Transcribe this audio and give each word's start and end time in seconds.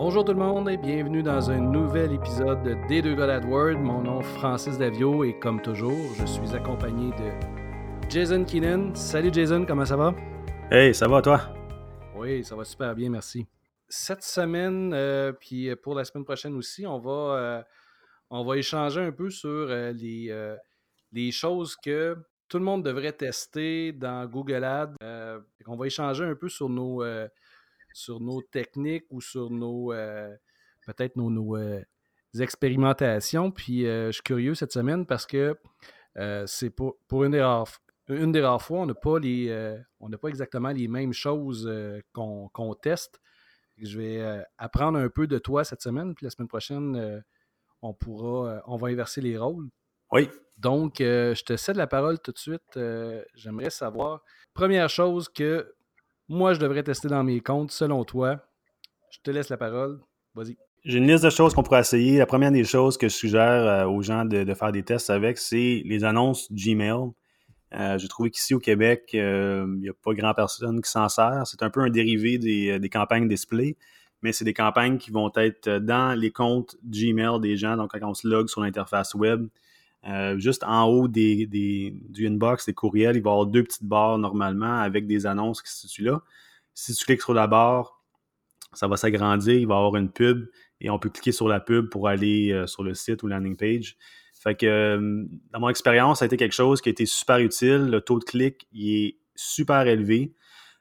Bonjour 0.00 0.24
tout 0.24 0.32
le 0.32 0.38
monde 0.38 0.68
et 0.68 0.76
bienvenue 0.76 1.24
dans 1.24 1.50
un 1.50 1.58
nouvel 1.58 2.12
épisode 2.12 2.62
de 2.62 2.76
Des 2.86 3.02
deux 3.02 3.16
gars 3.16 3.40
Word. 3.40 3.80
Mon 3.80 4.00
nom 4.00 4.20
est 4.20 4.36
Francis 4.38 4.78
Davio 4.78 5.24
et 5.24 5.36
comme 5.40 5.60
toujours, 5.60 6.14
je 6.14 6.24
suis 6.24 6.54
accompagné 6.54 7.10
de 7.16 8.08
Jason 8.08 8.44
Keenan. 8.44 8.94
Salut 8.94 9.30
Jason, 9.32 9.66
comment 9.66 9.84
ça 9.84 9.96
va? 9.96 10.14
Hey, 10.70 10.94
ça 10.94 11.08
va 11.08 11.20
toi? 11.20 11.52
Oui, 12.14 12.44
ça 12.44 12.54
va 12.54 12.62
super 12.62 12.94
bien, 12.94 13.10
merci. 13.10 13.44
Cette 13.88 14.22
semaine, 14.22 14.92
euh, 14.94 15.32
puis 15.32 15.74
pour 15.74 15.96
la 15.96 16.04
semaine 16.04 16.24
prochaine 16.24 16.54
aussi, 16.54 16.86
on 16.86 17.00
va, 17.00 17.10
euh, 17.10 17.62
on 18.30 18.44
va 18.44 18.56
échanger 18.56 19.00
un 19.00 19.10
peu 19.10 19.30
sur 19.30 19.48
euh, 19.50 19.90
les, 19.90 20.32
les 21.10 21.32
choses 21.32 21.74
que 21.74 22.16
tout 22.48 22.58
le 22.58 22.64
monde 22.64 22.84
devrait 22.84 23.14
tester 23.14 23.90
dans 23.90 24.24
Google 24.26 24.62
Ads. 24.62 24.94
on 25.66 25.76
va 25.76 25.86
échanger 25.86 26.22
un 26.22 26.36
peu 26.36 26.48
sur 26.48 26.68
nos 26.68 27.02
sur 27.98 28.20
nos 28.20 28.40
techniques 28.42 29.06
ou 29.10 29.20
sur 29.20 29.50
nos 29.50 29.92
euh, 29.92 30.34
peut-être 30.86 31.16
nos, 31.16 31.56
euh, 31.56 31.82
expérimentations. 32.38 33.50
Puis 33.50 33.86
euh, 33.86 34.06
je 34.06 34.12
suis 34.12 34.22
curieux 34.22 34.54
cette 34.54 34.72
semaine 34.72 35.04
parce 35.04 35.26
que 35.26 35.56
c'est 36.46 36.70
pour, 36.70 36.96
pour 37.06 37.22
une, 37.24 37.32
des 37.32 37.42
rares, 37.42 37.68
une 38.08 38.32
des 38.32 38.40
rares 38.40 38.62
fois, 38.62 38.80
on 38.80 38.86
n'a 38.86 38.94
pas 38.94 39.20
les 39.20 39.76
on 40.00 40.08
n'a 40.08 40.18
pas 40.18 40.28
exactement 40.28 40.70
les 40.70 40.88
mêmes 40.88 41.12
choses 41.12 41.70
qu'on 42.12 42.74
teste. 42.80 43.20
Je 43.76 44.00
vais 44.00 44.44
apprendre 44.56 44.98
un 44.98 45.08
peu 45.08 45.28
de 45.28 45.38
toi 45.38 45.62
cette 45.62 45.80
semaine, 45.80 46.16
puis 46.16 46.24
la 46.24 46.30
semaine 46.30 46.48
prochaine, 46.48 47.22
on 47.82 47.94
pourra 47.94 48.60
on 48.66 48.76
va 48.76 48.88
inverser 48.88 49.20
les 49.20 49.38
rôles. 49.38 49.68
Oui. 50.10 50.28
Donc, 50.56 50.96
je 50.98 51.44
te 51.44 51.56
cède 51.56 51.76
la 51.76 51.86
parole 51.86 52.18
tout 52.18 52.32
de 52.32 52.38
suite. 52.38 52.80
J'aimerais 53.36 53.70
savoir, 53.70 54.24
première 54.54 54.88
chose 54.88 55.28
que 55.28 55.72
moi, 56.28 56.54
je 56.54 56.60
devrais 56.60 56.82
tester 56.82 57.08
dans 57.08 57.24
mes 57.24 57.40
comptes, 57.40 57.70
selon 57.70 58.04
toi. 58.04 58.40
Je 59.10 59.18
te 59.22 59.30
laisse 59.30 59.48
la 59.48 59.56
parole. 59.56 60.00
Vas-y. 60.34 60.56
J'ai 60.84 60.98
une 60.98 61.06
liste 61.06 61.24
de 61.24 61.30
choses 61.30 61.54
qu'on 61.54 61.62
pourrait 61.62 61.80
essayer. 61.80 62.18
La 62.18 62.26
première 62.26 62.52
des 62.52 62.64
choses 62.64 62.96
que 62.96 63.08
je 63.08 63.14
suggère 63.14 63.42
euh, 63.42 63.84
aux 63.86 64.02
gens 64.02 64.24
de, 64.24 64.54
faire 64.54 64.72
des 64.72 64.82
tests 64.82 65.10
avec, 65.10 65.38
c'est 65.38 65.82
les 65.84 66.04
annonces 66.04 66.52
Gmail. 66.52 67.10
Euh, 67.74 67.98
J'ai 67.98 68.08
trouvé 68.08 68.30
qu'ici 68.30 68.54
au 68.54 68.58
Québec, 68.58 69.10
euh, 69.14 69.66
il 69.76 69.80
n'y 69.80 69.88
a 69.88 69.92
pas 69.92 70.14
grand 70.14 70.32
personne 70.34 70.80
qui 70.80 70.90
s'en 70.90 71.08
sert. 71.08 71.42
C'est 71.46 71.62
un 71.62 71.70
peu 71.70 71.80
un 71.80 71.90
dérivé 71.90 72.38
des, 72.38 72.78
des 72.78 72.88
campagnes 72.88 73.28
display, 73.28 73.76
mais 74.22 74.32
c'est 74.32 74.44
des 74.44 74.54
campagnes 74.54 74.98
qui 74.98 75.10
vont 75.10 75.30
être 75.36 75.68
dans 75.78 76.18
les 76.18 76.30
comptes 76.30 76.76
Gmail 76.84 77.40
des 77.40 77.56
gens. 77.56 77.76
Donc, 77.76 77.90
quand 77.92 78.08
on 78.08 78.14
se 78.14 78.26
log 78.26 78.48
sur 78.48 78.62
l'interface 78.62 79.14
web, 79.14 79.48
euh, 80.08 80.38
juste 80.38 80.64
en 80.64 80.84
haut 80.84 81.06
des, 81.06 81.46
du 81.46 82.26
inbox, 82.26 82.66
des 82.66 82.72
courriels, 82.72 83.16
il 83.16 83.22
va 83.22 83.30
y 83.30 83.32
avoir 83.32 83.46
deux 83.46 83.62
petites 83.62 83.84
barres 83.84 84.18
normalement 84.18 84.78
avec 84.78 85.06
des 85.06 85.26
annonces 85.26 85.60
qui 85.60 85.70
se 85.70 85.80
situent 85.86 86.04
là. 86.04 86.22
Si 86.72 86.94
tu 86.94 87.04
cliques 87.04 87.20
sur 87.20 87.34
la 87.34 87.46
barre, 87.46 88.00
ça 88.72 88.86
va 88.86 88.96
s'agrandir, 88.96 89.54
il 89.54 89.66
va 89.66 89.74
y 89.74 89.76
avoir 89.76 89.96
une 89.96 90.10
pub 90.10 90.48
et 90.80 90.88
on 90.88 90.98
peut 90.98 91.10
cliquer 91.10 91.32
sur 91.32 91.48
la 91.48 91.60
pub 91.60 91.90
pour 91.90 92.08
aller 92.08 92.52
euh, 92.52 92.66
sur 92.66 92.82
le 92.84 92.94
site 92.94 93.22
ou 93.22 93.26
landing 93.26 93.56
page. 93.56 93.96
Fait 94.40 94.54
que 94.54 94.66
euh, 94.66 95.24
dans 95.52 95.60
mon 95.60 95.68
expérience, 95.68 96.20
ça 96.20 96.24
a 96.24 96.26
été 96.26 96.36
quelque 96.36 96.54
chose 96.54 96.80
qui 96.80 96.88
a 96.88 96.92
été 96.92 97.04
super 97.04 97.38
utile. 97.38 97.88
Le 97.90 98.00
taux 98.00 98.18
de 98.18 98.24
clic, 98.24 98.66
il 98.72 98.94
est 98.94 99.16
super 99.34 99.86
élevé. 99.86 100.32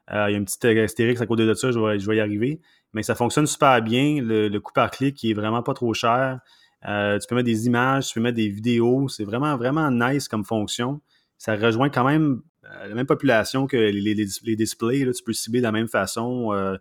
il 0.10 0.16
y 0.16 0.18
a 0.18 0.30
une 0.30 0.46
petite 0.46 0.64
astérix 0.66 1.20
à 1.20 1.26
côté 1.26 1.46
de 1.46 1.54
ça, 1.54 1.72
je 1.72 1.80
vais, 1.80 2.00
je 2.00 2.08
vais 2.08 2.18
y 2.18 2.20
arriver. 2.20 2.62
Mais 2.94 3.04
ça 3.04 3.16
fonctionne 3.16 3.48
super 3.48 3.82
bien. 3.82 4.22
Le, 4.22 4.48
le 4.48 4.60
coût 4.60 4.74
par 4.74 4.92
clic, 4.92 5.22
il 5.24 5.32
est 5.32 5.34
vraiment 5.34 5.64
pas 5.64 5.74
trop 5.74 5.94
cher. 5.94 6.40
Euh, 6.86 7.18
tu 7.20 7.28
peux 7.28 7.36
mettre 7.36 7.46
des 7.46 7.66
images, 7.66 8.08
tu 8.08 8.16
peux 8.16 8.22
mettre 8.22 8.36
des 8.36 8.50
vidéos. 8.50 9.08
C'est 9.08 9.24
vraiment, 9.24 9.56
vraiment 9.58 9.90
nice 9.92 10.28
comme 10.28 10.46
fonction. 10.46 11.02
Ça 11.38 11.56
rejoint 11.56 11.90
quand 11.90 12.06
même 12.06 12.42
euh, 12.66 12.88
la 12.88 12.96
même 12.96 13.06
population 13.06 13.68
que 13.68 13.78
les, 13.78 14.14
les, 14.14 14.56
displays. 14.56 15.06
Là. 15.06 15.14
Tu 15.14 15.24
peux 15.24 15.34
cibler 15.34 15.60
de 15.60 15.66
la 15.66 15.72
même 15.72 15.88
façon. 15.88 16.54
Euh, 16.54 16.78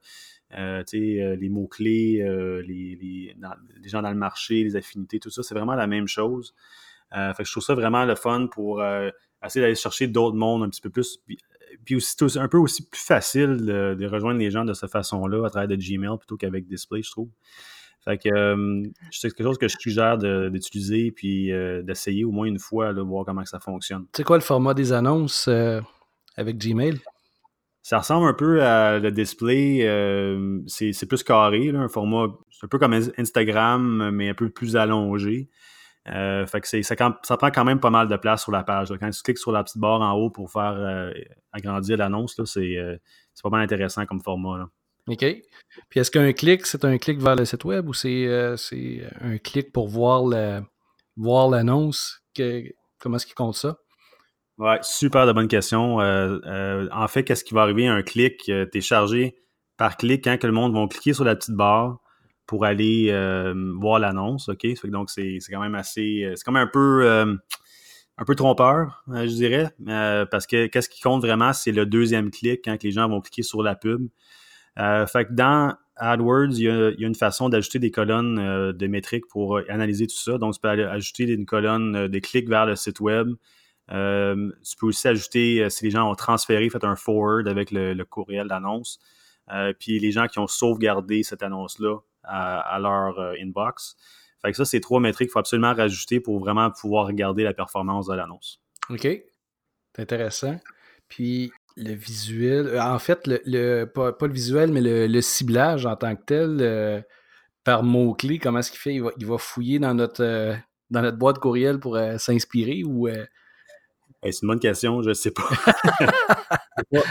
les 0.93 1.49
mots-clés, 1.51 2.23
les, 2.67 2.97
les, 2.97 3.89
gens 3.89 4.03
dans 4.03 4.11
le 4.11 4.17
marché, 4.17 4.63
les 4.63 4.77
affinités, 4.77 5.19
tout 5.19 5.31
ça, 5.31 5.43
c'est 5.43 5.55
vraiment 5.55 5.75
la 5.75 5.87
même 5.87 6.07
chose. 6.07 6.55
fait 7.13 7.35
que 7.39 7.45
je 7.45 7.51
trouve 7.51 7.65
ça 7.65 7.75
vraiment 7.75 8.05
le 8.05 8.15
fun 8.15 8.47
pour 8.47 8.83
essayer 9.45 9.61
d'aller 9.61 9.75
chercher 9.75 10.07
d'autres 10.07 10.37
mondes 10.37 10.63
un 10.63 10.71
petit 10.71 10.81
peu 10.81 10.89
plus. 10.89 11.19
Puis, 11.85 11.97
aussi, 11.97 12.17
un 12.39 12.49
peu 12.49 12.59
aussi 12.59 12.89
plus 12.89 13.01
facile 13.01 13.57
de, 13.59 13.97
de, 13.99 14.07
rejoindre 14.07 14.39
les 14.39 14.51
gens 14.51 14.65
de 14.65 14.73
cette 14.73 14.91
façon-là 14.91 15.45
à 15.45 15.51
travers 15.51 15.69
de 15.69 15.77
Gmail 15.77 16.17
plutôt 16.17 16.37
qu'avec 16.37 16.67
Display, 16.67 17.03
je 17.03 17.11
trouve. 17.11 17.29
Fait 18.07 18.19
que 18.19 18.29
euh, 18.33 18.85
c'est 19.11 19.31
quelque 19.31 19.43
chose 19.43 19.59
que 19.59 19.67
je 19.67 19.77
suggère 19.81 20.17
d'utiliser 20.17 21.11
puis 21.11 21.53
euh, 21.53 21.83
d'essayer 21.83 22.25
au 22.25 22.31
moins 22.31 22.47
une 22.47 22.61
fois, 22.61 22.95
de 22.95 23.01
voir 23.01 23.25
comment 23.25 23.45
ça 23.45 23.59
fonctionne. 23.59 24.07
C'est 24.15 24.23
quoi 24.23 24.37
le 24.37 24.43
format 24.43 24.75
des 24.75 24.93
annonces 24.93 25.49
euh, 25.49 25.81
avec 26.37 26.57
Gmail? 26.57 27.01
Ça 27.83 27.99
ressemble 27.99 28.29
un 28.29 28.35
peu 28.35 28.63
à 28.63 29.01
le 29.01 29.11
display. 29.11 29.81
c'est 30.69 31.09
plus 31.09 31.25
carré, 31.25 31.71
un 31.71 31.89
format 31.89 32.27
un 32.63 32.69
peu 32.69 32.79
comme 32.79 32.95
Instagram, 33.19 34.11
mais 34.11 34.29
un 34.29 34.35
peu 34.35 34.51
plus 34.51 34.77
allongé. 34.77 35.51
fait 36.05 36.61
que 36.61 36.69
ça, 36.69 36.95
ça, 37.23 37.37
prend 37.37 37.51
quand 37.51 37.65
même 37.65 37.81
pas 37.81 37.91
mal 37.91 38.09
de 38.09 38.17
place 38.17 38.43
sur 38.43 38.53
la 38.53 38.65
page. 38.65 38.93
Quand 39.01 39.11
tu 39.11 39.23
cliques 39.23 39.39
sur 39.39 39.53
la 39.53 39.63
petite 39.63 39.79
barre 39.79 40.01
en 40.01 40.13
haut 40.13 40.31
pour 40.31 40.51
faire 40.51 41.13
agrandir 41.53 41.97
l'annonce, 41.97 42.41
c'est 42.45 43.01
pas 43.43 43.51
mal 43.51 43.63
intéressant 43.63 44.05
comme 44.05 44.21
format. 44.21 44.69
OK. 45.09 45.25
Puis 45.89 46.01
est-ce 46.01 46.11
qu'un 46.11 46.33
clic, 46.33 46.67
c'est 46.67 46.85
un 46.85 46.99
clic 46.99 47.21
vers 47.21 47.37
le 47.37 47.45
site 47.45 47.65
web 47.65 47.89
ou 47.89 47.95
c'est 47.95 48.27
euh, 48.27 48.57
un 49.21 49.39
clic 49.39 49.73
pour 49.73 49.89
voir 49.89 50.25
voir 51.17 51.49
l'annonce? 51.49 52.23
comment 52.99 53.17
est-ce 53.17 53.27
qu'il 53.27 53.35
compte 53.35 53.55
ça? 53.55 53.79
Ouais, 54.59 54.79
super 54.83 55.27
de 55.27 55.33
bonne 55.33 55.49
question. 55.49 56.01
Euh, 56.01 56.39
euh, 56.47 56.89
en 56.93 57.09
fait, 57.09 57.25
qu'est-ce 57.25 57.45
qui 57.45 57.55
va 57.55 57.63
arriver? 57.63 57.87
Un 57.87 58.03
clic, 58.03 58.43
tu 58.45 58.53
es 58.53 58.81
chargé 58.81 59.37
par 59.77 59.97
clic 59.97 60.25
quand 60.25 60.39
que 60.39 60.47
le 60.47 60.53
monde 60.53 60.75
va 60.75 60.87
cliquer 60.89 61.13
sur 61.13 61.25
la 61.25 61.37
petite 61.37 61.55
barre 61.55 61.99
pour 62.47 62.65
aller 62.65 63.11
voir 63.79 63.99
l'annonce. 63.99 64.49
OK? 64.49 64.67
donc, 64.85 65.11
c'est 65.11 65.39
quand 65.51 65.61
même 65.61 65.75
assez. 65.75 66.31
C'est 66.35 66.45
quand 66.45 66.53
même 66.53 66.67
un 66.67 66.71
peu 66.71 67.39
un 68.19 68.25
peu 68.25 68.35
trompeur, 68.35 69.05
je 69.09 69.27
dirais, 69.27 69.71
parce 70.31 70.47
que 70.47 70.67
qu'est-ce 70.67 70.89
qui 70.89 71.01
compte 71.01 71.23
vraiment, 71.23 71.53
c'est 71.53 71.73
le 71.73 71.87
deuxième 71.87 72.31
clic 72.31 72.63
quand 72.65 72.83
les 72.83 72.91
gens 72.91 73.09
vont 73.09 73.21
cliquer 73.21 73.43
sur 73.43 73.63
la 73.63 73.77
pub. 73.77 74.09
Euh, 74.79 75.07
fait 75.07 75.27
que 75.27 75.33
dans 75.33 75.75
AdWords, 75.97 76.53
il 76.53 76.65
y 76.65 76.69
a, 76.69 76.91
une 76.99 77.15
façon 77.15 77.49
d'ajouter 77.49 77.79
des 77.79 77.91
colonnes 77.91 78.39
euh, 78.39 78.73
de 78.73 78.87
métriques 78.87 79.27
pour 79.29 79.57
euh, 79.57 79.65
analyser 79.71 80.07
tout 80.07 80.17
ça. 80.17 80.39
Donc, 80.39 80.55
tu 80.55 80.61
peux 80.61 80.69
ajouter 80.69 81.25
une 81.25 81.47
colonne 81.47 82.09
de 82.09 82.19
clics 82.19 82.49
vers 82.49 82.67
le 82.67 82.77
site 82.77 83.01
web. 83.01 83.29
tu 83.89 84.77
peux 84.79 84.87
aussi 84.87 85.09
ajouter, 85.09 85.69
si 85.71 85.85
les 85.85 85.91
gens 85.91 86.11
ont 86.11 86.15
transféré, 86.15 86.69
fait 86.69 86.85
un 86.85 86.97
forward 86.97 87.49
avec 87.49 87.71
le, 87.71 88.03
courriel 88.05 88.49
d'annonce. 88.49 88.99
puis 89.79 89.99
les 89.99 90.13
gens 90.13 90.27
qui 90.27 90.39
ont 90.39 90.47
sauvegardé 90.47 91.23
cette 91.23 91.43
annonce-là 91.43 91.99
à, 92.25 92.79
leur 92.81 93.19
inbox. 93.41 93.97
Fait 94.43 94.51
que 94.51 94.57
ça, 94.57 94.65
c'est 94.65 94.81
trois 94.81 95.01
métriques 95.01 95.29
qu'il 95.29 95.33
faut 95.33 95.39
absolument 95.39 95.73
rajouter 95.73 96.21
pour 96.21 96.39
vraiment 96.41 96.71
pouvoir 96.71 97.07
regarder 97.07 97.43
la 97.43 97.55
performance 97.55 98.07
de 98.07 98.15
l'annonce. 98.15 98.61
OK. 98.91 99.03
C'est 99.97 100.03
intéressant. 100.03 100.61
Puis 101.09 101.53
le 101.77 101.93
visuel, 101.93 102.69
euh, 102.69 102.83
en 102.83 102.99
fait, 102.99 103.27
le, 103.27 103.85
pas, 103.85 104.15
le 104.21 104.33
visuel, 104.33 104.73
mais 104.73 104.81
le, 104.81 105.21
ciblage 105.21 105.87
en 105.87 105.97
tant 105.97 106.17
que 106.17 106.23
tel, 106.25 106.59
euh, 106.61 107.01
par 107.65 107.83
mots-clés, 107.83 108.39
comment 108.39 108.61
est-ce 108.61 108.71
qu'il 108.71 108.81
fait? 108.81 108.95
Il 108.95 109.27
va, 109.27 109.39
fouiller 109.39 109.79
dans 109.79 109.95
notre, 109.95 110.23
euh, 110.23 110.55
dans 110.91 111.03
notre 111.03 111.19
boîte 111.19 111.39
courriel 111.39 111.79
pour 111.79 111.99
s'inspirer 112.19 112.83
ou. 112.85 113.09
c'est 114.23 114.43
une 114.43 114.49
bonne 114.49 114.61
question, 114.61 115.03
je 115.03 115.11
ne 115.11 115.15
sais 115.15 115.33
pas. 115.33 115.49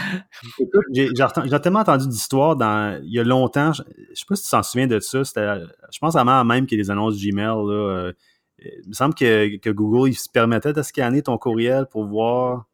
j'ai, 0.92 1.10
tellement 1.62 1.80
entendu 1.80 2.08
d'histoires 2.08 2.56
dans, 2.56 3.00
il 3.02 3.12
y 3.12 3.20
a 3.20 3.24
longtemps, 3.24 3.72
je 3.72 3.82
ne 3.82 4.14
sais 4.14 4.24
pas 4.28 4.34
si 4.34 4.44
tu 4.44 4.50
t'en 4.50 4.62
souviens 4.62 4.86
de 4.86 4.98
ça, 4.98 5.22
je 5.22 5.98
pense 6.00 6.16
avant 6.16 6.44
même 6.44 6.66
qu'il 6.66 6.78
y 6.78 6.82
des 6.82 6.90
annonces 6.90 7.22
Gmail. 7.22 7.46
Là, 7.46 8.12
il 8.58 8.88
me 8.88 8.94
semble 8.94 9.14
que, 9.14 9.58
que 9.58 9.70
Google 9.70 10.08
il 10.08 10.14
se 10.14 10.30
permettait 10.30 10.72
de 10.72 10.82
scanner 10.82 11.22
ton 11.22 11.36
courriel 11.36 11.86
pour 11.86 12.06
voir 12.06 12.64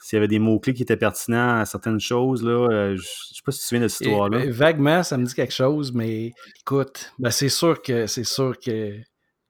s'il 0.00 0.16
y 0.16 0.18
avait 0.18 0.28
des 0.28 0.38
mots-clés 0.38 0.74
qui 0.74 0.82
étaient 0.82 0.96
pertinents 0.96 1.58
à 1.58 1.64
certaines 1.64 2.00
choses, 2.00 2.44
là, 2.44 2.68
euh, 2.70 2.96
je 2.96 3.00
ne 3.00 3.34
sais 3.34 3.42
pas 3.44 3.52
si 3.52 3.58
tu 3.58 3.62
te 3.62 3.68
souviens 3.68 3.82
de 3.82 3.88
cette 3.88 4.06
histoire-là. 4.06 4.38
Ben, 4.38 4.50
vaguement, 4.50 5.02
ça 5.02 5.18
me 5.18 5.24
dit 5.24 5.34
quelque 5.34 5.52
chose, 5.52 5.92
mais 5.92 6.32
écoute, 6.60 7.12
ben 7.18 7.30
c'est 7.30 7.48
sûr 7.48 7.82
que 7.82 8.06
c'est 8.06 8.24
sûr 8.24 8.58
que 8.58 8.96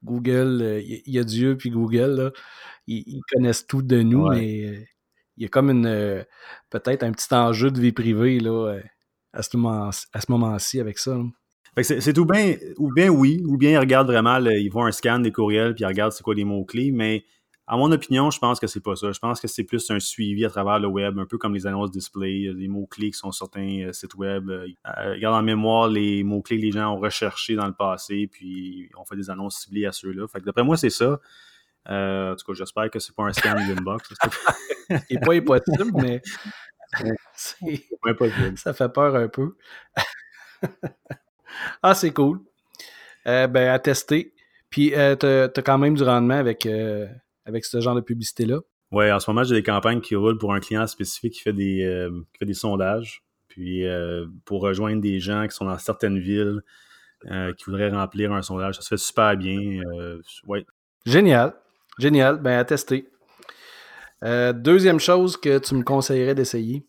Google, 0.03 0.81
il 0.85 1.13
y, 1.13 1.19
a 1.19 1.25
Dieu 1.25 1.57
puis 1.57 1.71
Google, 1.71 2.33
ils, 2.87 3.21
connaissent 3.33 3.67
tout 3.67 3.83
de 3.83 4.01
nous, 4.01 4.29
mais 4.29 4.65
euh, 4.65 4.85
il 5.37 5.43
y 5.43 5.47
a 5.47 5.49
comme 5.49 5.71
une 5.71 5.87
euh, 5.87 6.23
peut-être 6.71 7.03
un 7.03 7.13
petit 7.13 7.33
enjeu 7.35 7.71
de 7.71 7.81
vie 7.81 7.93
privée 7.93 8.39
là, 8.39 8.79
à 9.33 9.43
ce 9.43 9.57
moment-ci 9.57 10.81
avec 10.81 10.99
ça. 10.99 11.17
C'est 11.83 12.13
tout 12.13 12.25
bien, 12.25 12.57
ou 12.79 12.93
bien 12.93 13.09
oui, 13.09 13.43
ou 13.47 13.57
bien 13.57 13.73
ils 13.73 13.79
regardent 13.79 14.09
vraiment, 14.09 14.39
ils 14.39 14.71
font 14.71 14.85
un 14.85 14.93
scan 14.93 15.21
des 15.21 15.31
courriels, 15.31 15.75
puis 15.75 15.85
ils 15.85 15.87
regardent 15.87 16.13
c'est 16.13 16.25
quoi 16.25 16.35
les 16.35 16.45
mots-clés, 16.45 16.91
mais 16.91 17.25
à 17.71 17.77
mon 17.77 17.93
opinion, 17.93 18.31
je 18.31 18.39
pense 18.39 18.59
que 18.59 18.67
c'est 18.67 18.81
pas 18.81 18.97
ça. 18.97 19.13
Je 19.13 19.19
pense 19.19 19.41
que 19.41 19.47
c'est 19.47 19.63
plus 19.63 19.91
un 19.91 20.01
suivi 20.01 20.43
à 20.47 20.49
travers 20.49 20.79
le 20.79 20.89
web, 20.89 21.19
un 21.19 21.27
peu 21.27 21.37
comme 21.37 21.55
les 21.55 21.67
annonces 21.67 21.91
display, 21.91 22.51
les 22.55 22.67
mots-clés 22.67 23.11
qui 23.11 23.19
sont 23.19 23.31
sur 23.31 23.45
certains 23.45 23.89
euh, 23.89 23.93
sites 23.93 24.15
web. 24.15 24.49
Euh, 24.49 24.67
regarde 24.85 25.37
en 25.37 25.43
mémoire 25.43 25.87
les 25.87 26.25
mots-clés 26.25 26.57
que 26.57 26.63
les 26.63 26.73
gens 26.73 26.95
ont 26.95 26.99
recherchés 26.99 27.57
dans 27.57 27.67
le 27.67 27.75
passé, 27.75 28.27
puis 28.27 28.89
on 28.97 29.05
fait 29.05 29.17
des 29.17 29.29
annonces 29.29 29.61
ciblées 29.61 29.85
à 29.85 29.93
ceux-là. 29.93 30.27
Fait 30.29 30.41
que 30.41 30.47
d'après 30.47 30.65
moi, 30.65 30.79
c'est 30.79 30.89
ça. 30.89 31.21
Euh, 31.91 32.33
en 32.33 32.37
tout 32.37 32.47
cas, 32.47 32.53
j'espère 32.55 32.91
que 32.91 32.99
c'est 32.99 33.15
pas 33.15 33.25
un 33.25 33.33
scan 33.35 33.55
d'inbox. 33.55 34.15
C'est 34.89 35.21
pas 35.21 35.35
impossible, 35.35 35.93
mais 35.97 36.23
c'est... 37.35 37.85
ça 38.57 38.73
fait 38.73 38.89
peur 38.89 39.15
un 39.15 39.29
peu. 39.29 39.55
ah, 41.83 41.95
c'est 41.95 42.13
cool. 42.13 42.41
ben, 43.27 43.55
à 43.55 43.79
tester. 43.79 44.33
Puis, 44.71 44.93
tu 44.93 44.97
as, 44.97 45.51
quand 45.63 45.77
même 45.77 45.95
du 45.95 46.03
rendement 46.03 46.39
avec, 46.39 46.67
avec 47.49 47.65
ce 47.65 47.81
genre 47.81 47.97
de 47.97 48.01
publicité-là. 48.01 48.61
Oui, 48.93 49.11
en 49.11 49.19
ce 49.19 49.29
moment, 49.31 49.43
j'ai 49.43 49.55
des 49.55 49.63
campagnes 49.63 50.01
qui 50.01 50.15
roulent 50.15 50.39
pour 50.39 50.55
un 50.55 50.61
client 50.61 50.87
spécifique 50.87 51.35
qui 51.35 51.41
fait 51.41 51.53
des, 51.53 52.09
qui 52.33 52.39
fait 52.39 52.47
des 52.47 52.55
sondages. 52.55 53.23
Puis, 53.49 53.85
pour 54.45 54.63
rejoindre 54.63 55.03
des 55.03 55.19
gens 55.19 55.47
qui 55.47 55.55
sont 55.55 55.67
dans 55.67 55.77
certaines 55.79 56.19
villes, 56.19 56.63
qui 57.23 57.65
voudraient 57.67 57.91
remplir 57.91 58.33
un 58.33 58.41
sondage, 58.41 58.77
ça 58.77 58.83
se 58.83 58.89
fait 58.89 58.97
super 58.97 59.37
bien. 59.37 59.81
ouais. 60.47 60.65
Génial. 61.05 61.55
Génial. 61.99 62.41
Ben, 62.41 62.59
à 62.59 62.65
tester. 62.65 63.09
Euh, 64.25 64.53
deuxième 64.53 65.01
chose 65.01 65.37
que 65.37 65.59
tu 65.59 65.75
me 65.75 65.83
conseillerais 65.83 66.35
d'essayer. 66.35 66.85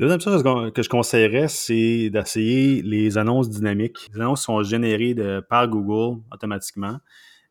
deuxième 0.00 0.20
chose 0.20 0.42
que 0.74 0.82
je 0.82 0.88
conseillerais, 0.88 1.48
c'est 1.48 2.10
d'essayer 2.10 2.82
les 2.82 3.18
annonces 3.18 3.50
dynamiques. 3.50 4.10
Les 4.14 4.20
annonces 4.20 4.42
sont 4.42 4.62
générées 4.62 5.14
de, 5.14 5.40
par 5.40 5.68
Google 5.68 6.20
automatiquement. 6.32 6.98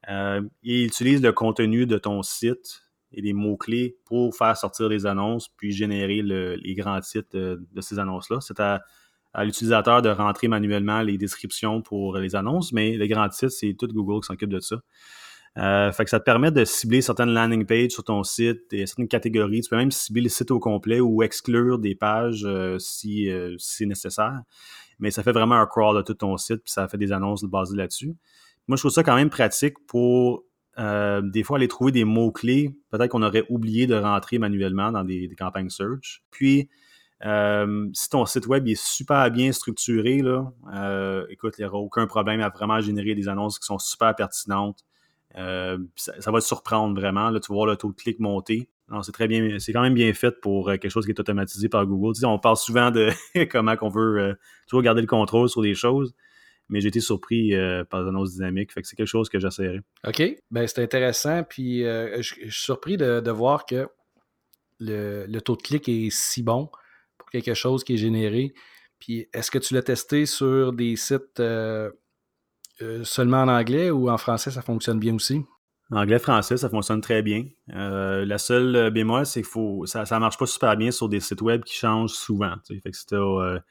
Euh, 0.10 0.42
ils 0.64 0.86
utilisent 0.86 1.22
le 1.22 1.32
contenu 1.32 1.86
de 1.86 1.98
ton 1.98 2.24
site 2.24 2.82
et 3.12 3.22
les 3.22 3.34
mots-clés 3.34 3.98
pour 4.06 4.36
faire 4.36 4.56
sortir 4.58 4.90
les 4.90 5.06
annonces, 5.06 5.50
puis 5.50 5.72
générer 5.72 6.22
les 6.22 6.76
grands 6.76 7.00
titres 7.02 7.30
de, 7.34 7.82
ces 7.82 8.00
annonces-là. 8.00 8.40
C'est 8.42 8.60
à, 8.60 8.82
l'utilisateur 9.44 10.02
de 10.02 10.10
rentrer 10.10 10.48
manuellement 10.48 11.02
les 11.02 11.18
descriptions 11.18 11.82
pour 11.82 12.18
les 12.18 12.36
annonces, 12.36 12.74
mais 12.74 12.98
les 12.98 13.08
grands 13.08 13.30
titres, 13.30 13.52
c'est 13.52 13.76
tout 13.78 13.88
Google 13.88 14.22
qui 14.22 14.28
s'occupe 14.28 14.50
de 14.50 14.60
ça. 14.60 14.78
Euh, 15.58 15.92
ça 15.92 16.20
te 16.20 16.24
permet 16.24 16.52
de 16.52 16.64
cibler 16.64 17.02
certaines 17.02 17.34
landing 17.34 17.66
pages 17.66 17.92
sur 17.92 18.06
ton 18.06 18.24
site 18.24 18.72
et 18.72 18.86
certaines 18.86 19.10
catégories. 19.10 19.62
Tu 19.62 19.70
peux 19.70 19.76
même 19.76 19.92
cibler 19.92 20.22
le 20.22 20.30
site 20.30 20.50
au 20.52 20.60
complet 20.60 21.02
ou 21.02 21.24
exclure 21.24 21.78
des 21.78 21.94
pages 21.94 22.46
euh, 22.46 22.80
si, 22.80 23.30
euh, 23.30 23.58
si 23.58 23.78
c'est 23.78 23.86
nécessaire. 23.86 24.42
Mais 25.00 25.12
ça 25.12 25.24
fait 25.24 25.34
vraiment 25.34 25.56
un 25.56 25.66
crawl 25.66 25.98
de 25.98 26.02
tout 26.04 26.14
ton 26.14 26.38
site, 26.38 26.64
puis 26.64 26.72
ça 26.72 26.88
fait 26.88 26.98
des 26.98 27.12
annonces 27.12 27.44
basées 27.44 27.76
là-dessus. 27.76 28.16
Moi, 28.68 28.78
je 28.78 28.82
trouve 28.82 28.92
ça 28.92 29.04
quand 29.04 29.16
même 29.16 29.30
pratique 29.30 29.76
pour 29.88 30.44
des 30.78 31.44
fois 31.44 31.58
aller 31.58 31.68
trouver 31.68 31.92
des 31.92 32.06
mots-clés, 32.06 32.76
peut-être 32.90 33.12
qu'on 33.12 33.22
aurait 33.22 33.46
oublié 33.50 33.86
de 33.86 33.94
rentrer 33.94 34.40
manuellement 34.40 34.92
dans 34.92 35.04
des, 35.04 35.30
campagnes 35.38 35.70
search. 35.70 36.24
Puis, 36.32 36.70
si 37.22 38.10
ton 38.10 38.26
site 38.26 38.48
web 38.48 38.68
est 38.68 38.82
super 38.82 39.30
bien 39.30 39.52
structuré, 39.52 40.20
là, 40.20 40.52
écoute, 41.30 41.56
il 41.58 41.62
n'y 41.62 41.68
aura 41.68 41.78
aucun 41.78 42.08
problème 42.08 42.42
à 42.42 42.50
vraiment 42.50 42.80
générer 42.80 43.14
des 43.14 43.28
annonces 43.28 43.60
qui 43.60 43.66
sont 43.66 43.78
super 43.78 44.16
pertinentes 44.16 44.84
euh, 45.38 45.78
ça, 45.96 46.32
va 46.32 46.40
te 46.40 46.46
surprendre 46.46 47.00
vraiment. 47.00 47.30
Là, 47.30 47.40
tu 47.40 47.52
vas 47.52 47.56
voir 47.56 47.68
le 47.68 47.76
taux 47.76 47.90
de 47.90 47.96
clic 47.96 48.20
monter. 48.20 48.70
C'est 49.04 49.14
très 49.14 49.30
bien, 49.30 49.58
c'est 49.60 49.72
quand 49.72 49.82
même 49.82 49.94
bien 49.94 50.14
fait 50.14 50.42
pour 50.42 50.68
euh, 50.68 50.74
quelque 50.74 50.92
chose 50.92 51.06
qui 51.06 51.12
est 51.12 51.20
automatisé 51.20 51.70
par 51.70 51.86
Google. 51.86 52.14
on 52.26 52.40
parle 52.40 52.58
souvent 52.58 52.92
de 52.92 53.10
comment 53.50 53.78
qu'on 53.78 53.88
veut 53.88 54.20
euh, 54.20 54.34
toujours 54.68 54.82
garder 54.82 55.00
le 55.00 55.08
contrôle 55.08 55.48
sur 55.48 55.62
les 55.62 55.76
choses, 55.76 56.14
mais 56.72 56.82
j'ai 56.82 56.88
été 56.88 57.00
surpris 57.00 57.54
par 57.90 58.02
les 58.02 58.10
annonces 58.10 58.34
dynamiques. 58.34 58.72
Fait 58.74 58.82
que 58.82 58.88
c'est 58.88 58.96
quelque 58.96 59.08
chose 59.08 59.30
que 59.30 59.40
j'essaierai. 59.40 59.82
OK. 60.08 60.24
Ben, 60.50 60.68
c'est 60.68 60.82
intéressant. 60.82 61.44
Puis 61.44 61.84
je, 61.84 62.22
suis 62.22 62.52
surpris 62.52 62.98
de, 62.98 63.32
voir 63.32 63.66
que 63.66 63.88
le, 64.80 65.26
le, 65.28 65.42
taux 65.42 65.56
de 65.56 65.62
clic 65.62 65.88
est 65.88 66.10
si 66.10 66.42
bon 66.42 66.70
pour 67.18 67.30
quelque 67.30 67.54
chose 67.54 67.84
qui 67.84 67.94
est 67.94 67.98
généré. 67.98 68.54
Puis 69.00 69.28
est-ce 69.34 69.52
que 69.52 69.58
tu 69.58 69.74
l'as 69.74 69.84
testé 69.84 70.26
sur 70.26 70.74
des 70.74 70.96
sites 70.96 71.42
euh, 72.82 73.04
seulement 73.04 73.42
en 73.42 73.48
anglais 73.48 73.90
ou 73.92 74.10
en 74.10 74.18
français, 74.18 74.52
ça 74.52 74.62
fonctionne 74.62 75.00
bien 75.00 75.16
aussi? 75.16 75.44
En 75.92 75.98
anglais-français, 75.98 76.58
ça 76.58 76.70
fonctionne 76.70 77.02
très 77.02 77.22
bien. 77.22 77.46
Euh, 77.74 78.26
la 78.26 78.38
seule 78.38 78.76
euh, 78.76 78.90
bémol, 78.90 79.26
c'est 79.26 79.42
que 79.42 79.48
ça 79.86 80.04
ne 80.04 80.20
marche 80.20 80.38
pas 80.38 80.46
super 80.46 80.78
bien 80.78 80.90
sur 80.92 81.10
des 81.10 81.20
sites 81.20 81.42
web 81.42 81.64
qui 81.64 81.76
changent 81.76 82.12
souvent. 82.12 82.54
Fait 82.68 82.80
que 82.80 82.98
si 82.98 83.06
tu 83.06 83.16
as 83.16 83.62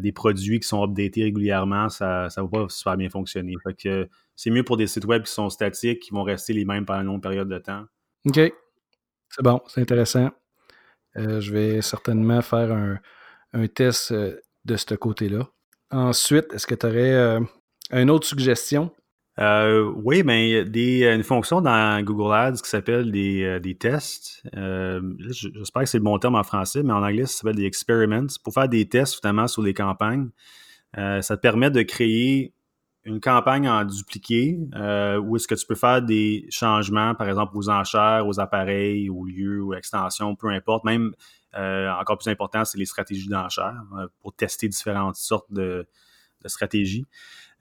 des 0.00 0.12
produits 0.12 0.60
qui 0.60 0.68
sont 0.68 0.82
updatés 0.82 1.24
régulièrement, 1.24 1.88
ça 1.88 2.28
ne 2.36 2.42
va 2.42 2.48
pas 2.48 2.68
super 2.68 2.96
bien 2.96 3.08
fonctionner. 3.08 3.54
C'est 4.36 4.50
mieux 4.50 4.64
pour 4.64 4.76
des 4.76 4.86
sites 4.86 5.04
web 5.04 5.24
qui 5.24 5.32
sont 5.32 5.50
statiques, 5.50 6.00
qui 6.00 6.10
vont 6.12 6.22
rester 6.22 6.52
les 6.52 6.64
mêmes 6.64 6.84
pendant 6.84 7.00
une 7.00 7.06
longue 7.06 7.22
période 7.22 7.48
de 7.48 7.58
temps. 7.58 7.84
OK. 8.26 8.34
C'est 8.36 9.42
bon, 9.42 9.60
c'est 9.66 9.80
intéressant. 9.80 10.30
je 11.16 11.52
vais 11.52 11.82
certainement 11.82 12.40
faire 12.42 12.72
un, 12.72 12.98
un 13.52 13.66
test 13.66 14.12
de 14.12 14.76
ce 14.76 14.94
côté-là. 14.94 15.48
Ensuite, 15.90 16.52
est-ce 16.52 16.66
que 16.66 16.74
tu 16.74 16.86
aurais 16.86 17.38
une 17.90 18.10
autre 18.10 18.26
suggestion? 18.26 18.90
Euh, 19.40 19.92
oui, 19.96 20.22
mais 20.22 20.60
a 20.60 21.14
une 21.14 21.24
fonction 21.24 21.60
dans 21.60 22.00
Google 22.02 22.32
Ads 22.32 22.62
qui 22.62 22.68
s'appelle 22.70 23.10
des, 23.10 23.42
euh, 23.42 23.74
tests. 23.74 24.42
Euh, 24.56 25.00
j'espère 25.18 25.82
que 25.82 25.88
c'est 25.88 25.98
le 25.98 26.04
bon 26.04 26.18
terme 26.18 26.36
en 26.36 26.44
français, 26.44 26.82
mais 26.84 26.92
en 26.92 27.02
anglais, 27.02 27.26
ça 27.26 27.38
s'appelle 27.38 27.56
des 27.56 27.64
experiments. 27.64 28.26
Pour 28.44 28.54
faire 28.54 28.68
des 28.68 28.88
tests, 28.88 29.16
finalement, 29.20 29.48
sur 29.48 29.62
les 29.62 29.74
campagnes, 29.74 30.28
ça 30.96 31.36
te 31.36 31.40
permet 31.40 31.70
de 31.70 31.82
créer 31.82 32.54
une 33.02 33.20
campagne 33.20 33.68
en 33.68 33.84
dupliqué 33.84 34.56
où 35.22 35.36
est-ce 35.36 35.48
que 35.48 35.56
tu 35.56 35.66
peux 35.66 35.74
faire 35.74 36.00
des 36.00 36.46
changements, 36.50 37.16
par 37.16 37.28
exemple, 37.28 37.56
aux 37.56 37.68
enchères, 37.68 38.26
aux 38.28 38.38
appareils, 38.38 39.10
aux 39.10 39.24
lieux, 39.24 39.64
aux 39.64 39.74
extensions, 39.74 40.36
peu 40.36 40.50
importe. 40.50 40.84
Même, 40.84 41.12
encore 41.52 42.18
plus 42.18 42.30
important, 42.30 42.64
c'est 42.64 42.78
les 42.78 42.86
stratégies 42.86 43.28
d'enchères 43.28 43.82
pour 44.20 44.32
tester 44.34 44.68
différentes 44.68 45.16
sortes 45.16 45.52
de 45.52 45.88
stratégies. 46.48 47.06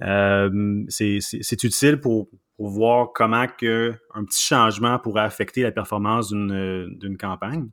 Euh, 0.02 0.84
c'est 0.90 1.64
utile 1.64 2.00
pour, 2.00 2.28
voir 2.60 3.12
comment 3.14 3.42
un 3.42 4.24
petit 4.24 4.42
changement 4.42 4.98
pourrait 4.98 5.24
affecter 5.24 5.64
la 5.64 5.72
performance 5.72 6.30
d'une 6.30 7.18
campagne. 7.20 7.70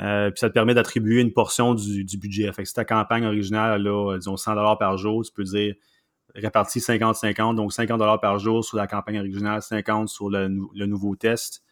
Euh, 0.00 0.30
puis 0.30 0.40
ça 0.40 0.48
te 0.48 0.54
permet 0.54 0.74
d'attribuer 0.74 1.20
une 1.20 1.32
portion 1.32 1.74
du, 1.74 2.18
budget. 2.18 2.52
Fait 2.52 2.64
si 2.64 2.74
ta 2.74 2.84
campagne 2.84 3.24
originale, 3.24 3.82
là, 3.82 4.16
disons 4.16 4.36
100 4.36 4.76
par 4.76 4.98
jour, 4.98 5.24
tu 5.24 5.32
peux 5.32 5.44
dire 5.44 5.74
réparti 6.34 6.80
50-50, 6.80 7.54
donc 7.54 7.72
50 7.72 8.20
par 8.20 8.38
jour 8.38 8.64
sur 8.64 8.76
la 8.76 8.86
campagne 8.86 9.18
originale, 9.18 9.62
50 9.62 10.08
sur 10.08 10.28
le, 10.28 10.48
nouveau 10.48 11.16
test, 11.16 11.62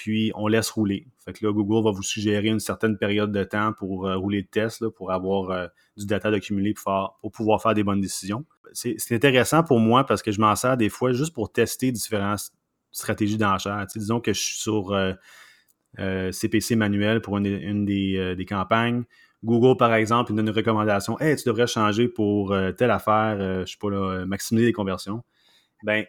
puis 0.00 0.32
on 0.34 0.46
laisse 0.46 0.70
rouler. 0.70 1.06
Là, 1.26 1.52
Google 1.52 1.84
va 1.84 1.90
vous 1.90 2.02
suggérer 2.02 2.48
une 2.48 2.60
certaine 2.60 2.96
période 2.96 3.32
de 3.32 3.44
temps 3.44 3.72
pour 3.72 4.06
euh, 4.06 4.16
rouler 4.16 4.38
le 4.38 4.46
test, 4.46 4.88
pour 4.88 5.12
avoir 5.12 5.68
du 5.96 6.06
data 6.06 6.30
d'accumuler 6.30 6.74
pour, 6.74 7.18
pouvoir 7.32 7.60
faire 7.60 7.74
des 7.74 7.84
bonnes 7.84 8.00
décisions 8.00 8.44
c'est 8.72 9.12
intéressant 9.12 9.62
pour 9.62 9.80
moi 9.80 10.04
parce 10.04 10.22
que 10.22 10.32
je 10.32 10.40
m'en 10.40 10.54
sers 10.56 10.76
des 10.76 10.88
fois 10.88 11.12
juste 11.12 11.34
pour 11.34 11.52
tester 11.52 11.92
différentes 11.92 12.52
stratégies 12.92 13.36
d'enchères. 13.36 13.86
disons 13.94 14.20
que 14.20 14.32
je 14.32 14.40
suis 14.40 14.58
sur 14.58 14.88
CPC 15.96 15.98
euh, 15.98 16.76
euh, 16.76 16.78
manuel 16.78 17.20
pour 17.20 17.36
une, 17.38 17.46
euh, 17.46 18.34
des, 18.34 18.46
campagnes. 18.46 19.04
Google, 19.44 19.76
par 19.76 19.94
exemple, 19.94 20.32
il 20.32 20.36
donne 20.36 20.48
une 20.48 20.54
recommandation. 20.54 21.18
Hey, 21.18 21.36
tu 21.36 21.44
devrais 21.48 21.66
changer 21.66 22.08
pour 22.08 22.54
telle 22.76 22.90
affaire, 22.90 23.64
je 23.64 23.70
sais 23.70 23.78
pas, 23.80 23.88
là, 23.88 24.26
maximiser 24.26 24.66
les 24.66 24.72
conversions. 24.72 25.22
Ben, 25.82 26.04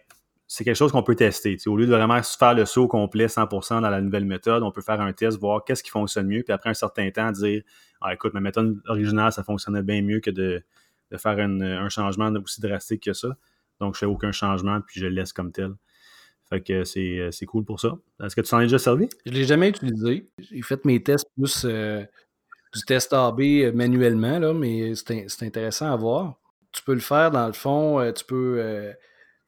c'est 0.53 0.65
quelque 0.65 0.75
chose 0.75 0.91
qu'on 0.91 1.01
peut 1.01 1.15
tester. 1.15 1.57
Au 1.65 1.77
lieu 1.77 1.85
de 1.85 1.95
vraiment 1.95 2.21
faire 2.21 2.53
le 2.53 2.65
saut 2.65 2.85
complet 2.85 3.27
100% 3.27 3.79
dans 3.79 3.89
la 3.89 4.01
nouvelle 4.01 4.25
méthode, 4.25 4.63
on 4.63 4.71
peut 4.71 4.81
faire 4.81 4.99
un 4.99 5.13
test, 5.13 5.39
voir 5.39 5.63
qu'est-ce 5.63 5.81
qui 5.81 5.91
fonctionne 5.91 6.27
mieux, 6.27 6.43
puis 6.43 6.51
après 6.51 6.69
un 6.69 6.73
certain 6.73 7.09
temps, 7.09 7.31
dire 7.31 7.63
ah, 8.01 8.13
écoute, 8.13 8.33
ma 8.33 8.41
méthode 8.41 8.81
originale, 8.89 9.31
ça 9.31 9.45
fonctionnait 9.45 9.81
bien 9.81 10.01
mieux 10.01 10.19
que 10.19 10.29
de, 10.29 10.61
faire 11.15 11.39
un 11.39 11.87
changement 11.87 12.33
aussi 12.43 12.59
drastique 12.59 13.03
que 13.03 13.13
ça. 13.13 13.29
Donc, 13.79 13.93
je 13.93 13.99
fais 13.99 14.05
aucun 14.05 14.33
changement, 14.33 14.81
puis 14.81 14.99
je 14.99 15.05
le 15.05 15.13
laisse 15.15 15.31
comme 15.31 15.53
tel. 15.53 15.71
Fait 16.49 16.59
que 16.59 16.83
c'est 16.83 17.45
cool 17.47 17.63
pour 17.63 17.79
ça. 17.79 17.97
Est-ce 18.21 18.35
que 18.35 18.41
tu 18.41 18.49
t'en 18.49 18.59
es 18.59 18.63
déjà 18.63 18.77
servi? 18.77 19.07
Je 19.25 19.31
ne 19.31 19.37
l'ai 19.37 19.45
jamais 19.45 19.69
utilisé. 19.69 20.29
J'ai 20.37 20.61
fait 20.63 20.83
mes 20.83 21.01
tests 21.01 21.27
plus 21.37 21.63
euh, 21.63 22.03
du 22.73 22.81
test 22.81 23.13
AB 23.13 23.39
euh, 23.39 23.71
manuellement, 23.71 24.53
mais 24.53 24.95
c'est 24.95 25.43
intéressant 25.43 25.93
à 25.93 25.95
voir. 25.95 26.41
Tu 26.73 26.83
peux 26.83 26.93
le 26.93 26.99
faire 26.99 27.31
dans 27.31 27.47
le 27.47 27.53
fond, 27.53 28.01
euh, 28.01 28.11
tu 28.11 28.25
peux, 28.25 28.93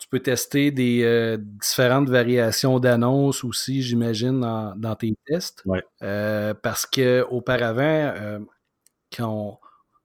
tu 0.04 0.10
peux 0.10 0.20
tester 0.20 0.72
des 0.72 1.38
différentes 1.40 2.10
variations 2.10 2.80
d'annonces 2.80 3.44
aussi, 3.44 3.82
j'imagine, 3.82 4.42
dans, 4.76 4.96
tes 4.96 5.16
tests. 5.26 5.64
Ouais. 5.66 5.84
parce 6.00 6.86
qu'auparavant, 6.86 8.40
quand 9.16 9.30
on, 9.30 9.58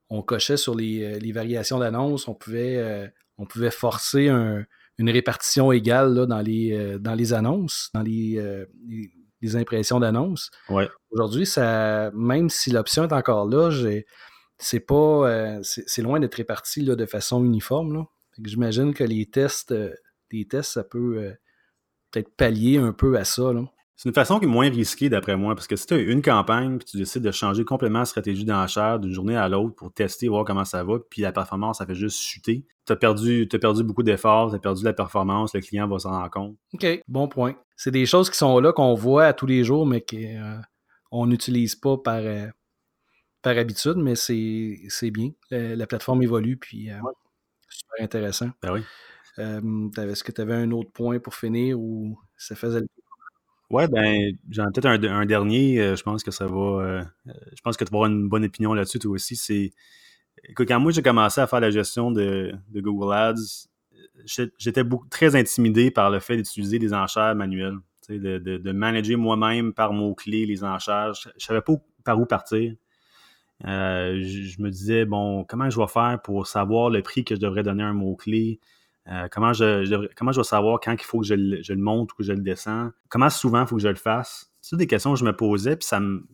on 0.09 0.21
cochait 0.21 0.57
sur 0.57 0.75
les, 0.75 1.03
euh, 1.03 1.33
variations 1.33 1.79
d'annonces, 1.79 2.27
on 2.27 2.33
pouvait, 2.33 2.77
euh, 2.77 3.07
on 3.37 3.45
pouvait 3.45 3.71
forcer 3.71 4.27
une 4.27 5.09
répartition 5.09 5.71
égale 5.71 6.25
dans, 6.27 6.41
les, 6.41 6.73
euh, 6.73 6.99
dans 6.99 7.15
les 7.15 7.33
annonces, 7.33 7.89
dans 7.93 8.01
les, 8.01 8.39
impressions 9.55 9.99
d'annonces. 9.99 10.51
Aujourd'hui, 11.11 11.45
ça, 11.45 12.11
même 12.13 12.49
si 12.49 12.71
l'option 12.71 13.03
est 13.03 13.13
encore 13.13 13.47
là, 13.47 13.69
c'est 14.57 14.81
pas 14.81 15.59
c'est 15.63 16.01
loin 16.01 16.19
d'être 16.19 16.35
réparti 16.35 16.83
de 16.83 17.05
façon 17.05 17.43
uniforme. 17.45 18.05
J'imagine 18.43 18.93
que 18.93 19.03
les 19.03 19.25
tests, 19.25 19.73
les 20.31 20.45
tests, 20.45 20.73
ça 20.73 20.83
peut 20.83 21.33
peut-être 22.11 22.35
pallier 22.35 22.77
un 22.77 22.93
peu 22.93 23.17
à 23.17 23.23
ça. 23.23 23.51
C'est 23.99 24.07
une 24.07 24.15
façon 24.15 24.39
qui 24.39 24.45
est 24.45 24.47
moins 24.47 24.69
risquée 24.69 25.09
d'après 25.09 25.35
moi, 25.35 25.55
parce 25.55 25.67
que 25.67 25.75
si 25.75 25.85
tu 25.85 25.93
as 25.93 25.97
une 25.97 26.21
campagne, 26.21 26.77
puis 26.77 26.85
tu 26.85 26.95
décides 26.95 27.21
de 27.21 27.31
changer 27.31 27.65
complètement 27.65 27.99
la 27.99 28.05
stratégie 28.05 28.45
d'enchère 28.45 28.97
d'une 28.97 29.11
journée 29.11 29.35
à 29.35 29.49
l'autre 29.49 29.75
pour 29.75 29.91
tester, 29.91 30.29
voir 30.29 30.45
comment 30.45 30.63
ça 30.63 30.85
va, 30.85 30.99
puis 31.09 31.21
la 31.21 31.33
performance, 31.33 31.79
ça 31.79 31.85
fait 31.85 31.95
juste 31.95 32.17
chuter, 32.21 32.65
tu 32.85 32.93
as 32.93 32.95
perdu, 32.95 33.45
as 33.51 33.59
perdu 33.59 33.83
beaucoup 33.83 34.03
d'efforts, 34.03 34.51
tu 34.51 34.55
as 34.55 34.59
perdu 34.59 34.85
la 34.85 34.93
performance, 34.93 35.53
le 35.53 35.59
client 35.59 35.85
va 35.89 35.99
s'en 35.99 36.11
rendre 36.11 36.29
compte. 36.29 36.55
OK, 36.75 37.03
bon 37.09 37.27
point. 37.27 37.55
C'est 37.75 37.91
des 37.91 38.05
choses 38.05 38.29
qui 38.29 38.37
sont 38.37 38.57
là, 38.61 38.71
qu'on 38.71 38.93
voit 38.93 39.25
à 39.25 39.33
tous 39.33 39.47
les 39.47 39.65
jours, 39.65 39.85
mais 39.85 39.99
qu'on 39.99 41.23
euh, 41.23 41.27
n'utilise 41.27 41.75
pas 41.75 41.97
par, 41.97 42.21
euh, 42.21 42.47
par 43.41 43.57
habitude, 43.57 43.97
mais 43.97 44.15
c'est 44.15 45.11
bien. 45.11 45.31
La, 45.51 45.87
plateforme 45.87 46.23
évolue, 46.23 46.55
puis 46.55 46.89
euh, 46.89 46.95
super 47.69 48.03
intéressant. 48.03 48.49
Ben 48.61 48.73
oui. 48.73 48.81
Est-ce 49.37 50.23
que 50.23 50.31
tu 50.31 50.41
avais 50.41 50.55
un 50.55 50.71
autre 50.71 50.91
point 50.91 51.19
pour 51.19 51.33
finir 51.33 51.79
ou 51.79 52.19
ça 52.35 52.55
faisait 52.55 52.81
le 52.81 52.87
Ouais, 53.69 53.87
ben, 53.87 54.31
j'en 54.49 54.67
ai 54.67 54.71
peut-être 54.73 54.87
un, 54.87 55.25
dernier. 55.25 55.95
je 55.95 56.01
pense 56.01 56.23
que 56.23 56.31
ça 56.31 56.47
va. 56.47 57.05
je 57.27 57.61
pense 57.63 57.77
que 57.77 57.83
tu 57.83 57.91
vas 57.91 57.97
avoir 57.97 58.11
une 58.11 58.27
bonne 58.27 58.43
opinion 58.43 58.73
là-dessus, 58.73 58.99
toi 58.99 59.11
aussi. 59.11 59.35
C'est. 59.35 59.71
Quand 60.55 60.79
moi 60.79 60.91
j'ai 60.91 61.03
commencé 61.03 61.39
à 61.41 61.47
faire 61.47 61.59
la 61.59 61.69
gestion 61.69 62.11
de, 62.11 62.51
Google 62.73 63.13
Ads, 63.13 63.67
j'étais 64.25 64.83
très 65.11 65.35
intimidé 65.35 65.91
par 65.91 66.09
le 66.09 66.19
fait 66.19 66.37
d'utiliser 66.37 66.79
des 66.79 66.93
enchères 66.93 67.35
manuelles. 67.35 67.77
De, 68.09 68.39
de, 68.39 68.71
manager 68.71 69.19
moi-même 69.19 69.71
par 69.71 69.93
mots-clés 69.93 70.47
les 70.47 70.63
enchères. 70.63 71.13
Je, 71.13 71.29
ne 71.29 71.39
savais 71.39 71.61
pas 71.61 71.73
par 72.03 72.19
où 72.19 72.25
partir. 72.25 72.73
Je, 73.63 74.61
me 74.61 74.69
disais, 74.69 75.05
bon, 75.05 75.43
comment 75.43 75.69
je 75.69 75.79
vais 75.79 75.87
faire 75.87 76.19
pour 76.23 76.47
savoir 76.47 76.89
le 76.89 77.01
prix 77.01 77.23
que 77.23 77.35
je 77.35 77.39
devrais 77.39 77.63
donner 77.63 77.83
à 77.83 77.87
un 77.87 77.93
mot-clé? 77.93 78.59
Euh, 79.11 79.27
comment, 79.31 79.53
je, 79.53 79.85
je 79.85 79.95
vais 79.95 80.43
savoir 80.43 80.79
quand 80.79 80.93
il 80.93 81.03
faut 81.03 81.21
que 81.21 81.25
je, 81.25 81.33
le 81.33 81.75
monte 81.75 82.13
ou 82.13 82.15
que 82.17 82.23
je 82.23 82.33
le 82.33 82.41
descends? 82.41 82.91
Comment 83.09 83.29
souvent 83.29 83.61
il 83.61 83.67
faut 83.67 83.77
que 83.77 83.81
je 83.81 83.87
le 83.87 83.95
fasse? 83.95 84.51
C'est 84.61 84.75
des 84.75 84.87
questions 84.87 85.13
que 85.13 85.19
je 85.19 85.25
me 85.25 85.35
posais, 85.35 85.77
puis 85.77 85.87
ça 85.87 85.99
me, 85.99 86.27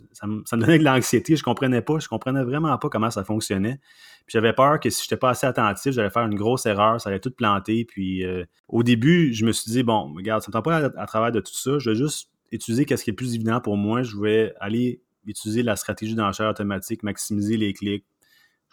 donnait 0.51 0.79
de 0.79 0.84
l'anxiété. 0.84 1.38
Je 1.38 1.44
comprenais 1.44 1.82
pas, 1.82 2.00
je 2.00 2.10
comprenais 2.10 2.44
vraiment 2.44 2.77
pas 2.77 2.89
comment 2.89 3.12
ça 3.12 3.24
fonctionnait. 3.24 3.79
J'avais 4.27 4.51
peur 4.51 4.79
que 4.79 4.89
si 4.89 5.03
je 5.03 5.05
n'étais 5.05 5.17
pas 5.17 5.29
assez 5.29 5.48
attentif, 5.48 5.94
j'allais 5.94 6.10
faire 6.10 6.25
une 6.25 6.36
grosse 6.36 6.65
erreur, 6.65 7.00
ça 7.00 7.10
allait 7.10 7.20
tout 7.20 7.32
planter. 7.32 7.86
Puis 7.86 8.25
euh, 8.25 8.44
au 8.67 8.84
début, 8.84 9.32
je 9.32 9.46
me 9.46 9.51
suis 9.51 9.72
dit, 9.72 9.84
bon, 9.84 10.13
regarde, 10.13 10.41
ça 10.41 10.51
ne 10.51 10.58
me 10.58 10.62
pas 10.62 10.91
à, 10.98 11.05
travers 11.05 11.32
de 11.32 11.39
tout 11.39 11.53
ça. 11.53 11.77
Je 11.77 11.91
vais 11.91 11.96
juste 11.96 12.29
utiliser 12.51 12.86
ce 12.89 13.03
qui 13.03 13.10
est 13.12 13.13
plus 13.13 13.36
évident 13.36 13.62
pour 13.62 13.77
moi. 13.77 14.01
Je 14.01 14.17
vais 14.17 14.53
aller 14.60 15.01
utiliser 15.25 15.63
la 15.63 15.75
stratégie 15.75 16.15
d'enchère 16.15 16.50
automatique, 16.50 17.03
maximiser 17.03 17.58
les 17.58 17.74
clics, 17.74 18.05